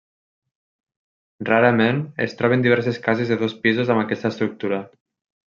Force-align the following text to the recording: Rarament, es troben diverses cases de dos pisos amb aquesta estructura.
Rarament, 1.49 1.99
es 2.25 2.33
troben 2.39 2.65
diverses 2.67 2.99
cases 3.05 3.35
de 3.35 3.39
dos 3.43 3.55
pisos 3.67 3.93
amb 3.97 4.05
aquesta 4.07 4.35
estructura. 4.35 4.83